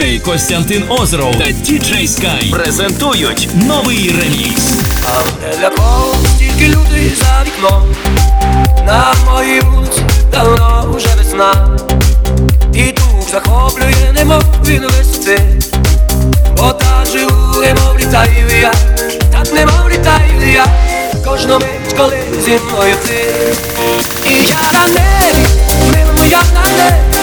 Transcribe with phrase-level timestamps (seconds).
[0.00, 4.74] Костянтин Озеров та Діджей Скай презентують новий ремікс.
[5.04, 7.94] А для кого стільки людей за вікном?
[8.86, 11.78] На моїй вулиці давно вже весна.
[12.74, 15.42] І дух захоплює, немов він висоти
[16.56, 18.72] Бо так живу, немов літаю я.
[19.32, 20.66] Так немов літаю я.
[21.24, 23.34] Кожну мить, коли зі мною ти.
[24.26, 25.48] І я на небі,
[25.92, 27.18] милому я на небі.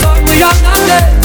[0.00, 1.17] Зорну я на небі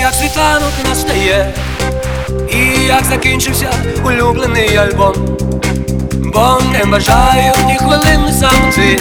[0.00, 1.54] як світанок настає,
[2.52, 3.70] і як закінчився
[4.04, 5.14] улюблений альбом,
[6.12, 9.00] бо не бажаю ні хвилини самоти.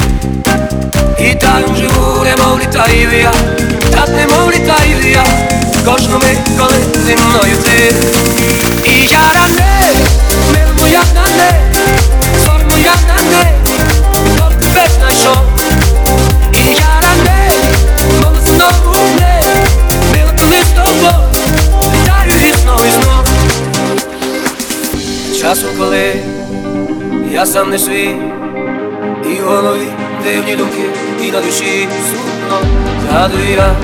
[1.19, 3.31] І так живу, немов літаю я,
[3.91, 5.23] так немов літаю я,
[5.85, 6.38] кожну мить,
[25.89, 26.15] коли
[27.31, 28.15] я сам не свій,
[29.25, 29.87] і в голові
[30.23, 30.83] дивні думки,
[31.23, 32.61] і на душі сумно
[33.09, 33.75] згадую я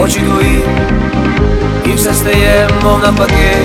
[0.00, 0.60] очі твої,
[1.86, 3.56] і все стає, мов навпаки,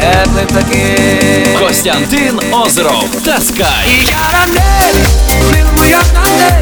[0.00, 1.58] теплим таким.
[1.58, 3.88] Костянтин Озеров та Скай.
[3.88, 6.61] І я на небі, як на небі,